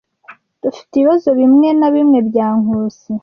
[0.63, 3.11] Dufite ibibazo bimwe na bimwe bya Nkusi.